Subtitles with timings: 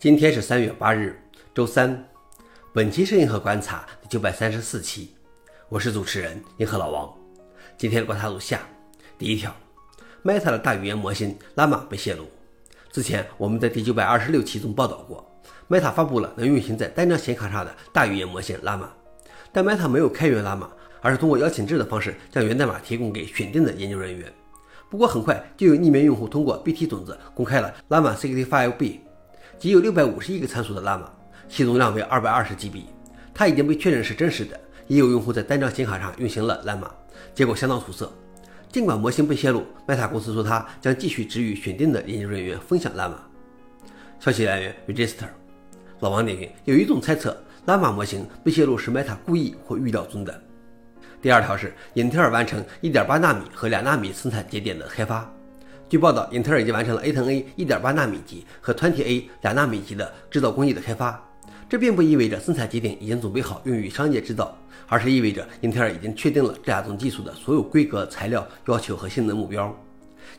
[0.00, 1.14] 今天是三月八日，
[1.54, 2.08] 周三。
[2.72, 5.10] 本期是银河观察第九百三十四期，
[5.68, 7.14] 我是主持人银河老王。
[7.76, 8.60] 今天的观察如下：
[9.18, 9.54] 第一条
[10.24, 12.26] ，Meta 的大语言模型 Llama 被泄露。
[12.90, 15.30] 之前我们在第九百二十六期中报道过
[15.68, 18.88] ，Meta 发布了能运行在单张显卡上的大语言模型 Llama，
[19.52, 20.68] 但 Meta 没有开源 Llama，
[21.02, 24.32] 而是通过邀请制的方式将源代码提供给选定的研究人员。
[24.88, 29.00] 不过很快就有匿名用户通过 BT 种子公开了 Llama 65B。
[29.60, 31.04] 仅有六百五十亿个参数的 Llama，
[31.46, 32.84] 其容量为二百二十 GB，
[33.34, 34.58] 它已经被确认是真实的。
[34.86, 36.88] 也有用户在单张显卡上运行了 Llama，
[37.34, 38.10] 结果相当出色。
[38.72, 43.18] 尽管模型被泄露，Meta 公司说它将继续只与选定的研究人员分享 Llama。
[44.18, 45.26] 消息来源：Register。
[45.98, 50.42] 老王点评：有一种猜测，Llama 模型被泄露是 Meta 故意或预料中的。
[51.20, 55.30] 第二条是英特尔完成1.8纳米和2纳米生产节点的开发。
[55.90, 61.20] 据报道，英特尔已经完成了 A10A 1.8纳米级和 20A 两纳米级的制造工艺的开发。
[61.68, 64.56] 这并不意味着生产节点已经准备好用于商业制造，
[64.86, 69.76] 而是意味着英特尔已经确定了这两种技术的所有规格、材料要求和性能目标。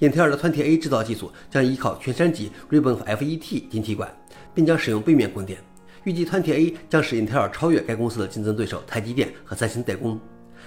[0.00, 4.14] 英特尔的 20A 制造技术将依靠全山级 Ribbon FET 晶体管，
[4.54, 5.58] 并将使用背面供电。
[6.04, 10.20] 预计 20A 将使英特尔超越该公司的竞争对手台积电和三星代工。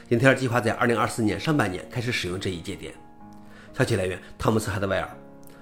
[0.10, 2.92] 英特尔计划在2024年上半年开始使用这一节点。
[3.78, 5.10] 消息来源：汤姆斯·哈德威尔。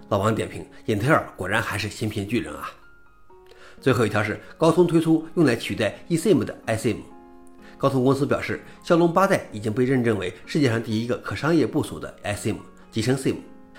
[0.09, 2.71] 老王点评：英特尔果然还是芯片巨人啊！
[3.79, 6.97] 最后一条是高通推出用来取代 eSIM 的 iSIM。
[7.77, 12.57] 高通公司表示，骁龙八代已经被认证为世界上第一个可商业部署的 iSIM，
[12.91, 13.35] 集成 SIM。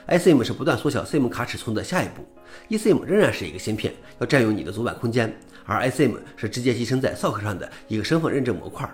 [0.08, 2.26] iSIM 是不断缩小 SIM 卡尺寸的下一步。
[2.68, 8.88] eSIM 仍然是一个芯片，要占用你的主板空间，而 iSIM 是直接集成在 SoC 上的一个身份认证模块。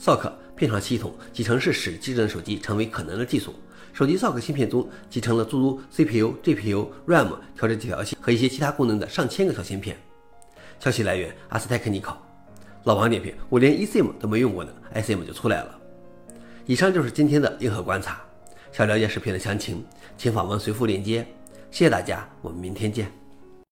[0.00, 3.54] SoC 片上系统集成是使智能手机成为可能的技术。
[3.92, 9.96] 手机 SoC 芯片中集成了诸如 CPU、GPU、RAM、调制解调器和一些其他功能的上千个小芯片。
[10.78, 12.24] 消息来源：阿斯泰克尼考。
[12.84, 15.78] 老王点评：我连 eSIM 都没用过呢，iSIM 就出来了。
[16.64, 18.20] 以上就是今天的硬核观察。
[18.70, 19.84] 想了解视频的详情，
[20.16, 21.26] 请访问随附链接。
[21.70, 23.10] 谢谢大家，我们明天见。